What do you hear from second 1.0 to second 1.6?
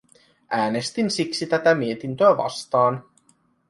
siksi